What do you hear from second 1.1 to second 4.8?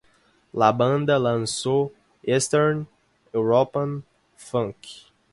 lanzó "Eastern European Funk".